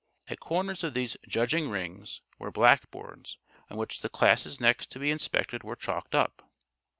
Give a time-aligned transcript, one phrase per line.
[0.29, 3.37] At corners of these "judging rings" were blackboards
[3.69, 6.49] on which the classes next to be inspected were chalked up.